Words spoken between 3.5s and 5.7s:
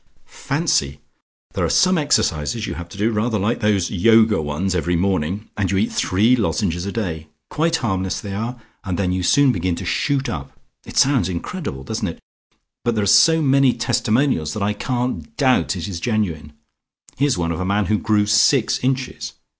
those Yoga ones, every morning, and